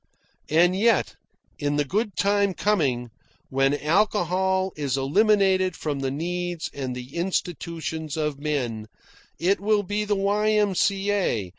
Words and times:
And 0.49 0.75
yet, 0.75 1.15
in 1.59 1.75
the 1.75 1.85
good 1.85 2.15
time 2.17 2.55
coming 2.55 3.11
when 3.49 3.79
alcohol 3.79 4.71
is 4.75 4.97
eliminated 4.97 5.75
from 5.75 5.99
the 5.99 6.09
needs 6.09 6.71
and 6.73 6.95
the 6.95 7.15
institutions 7.15 8.17
of 8.17 8.39
men, 8.39 8.87
it 9.37 9.59
will 9.59 9.83
be 9.83 10.03
the 10.03 10.15
Y.M.C.A. 10.15 11.49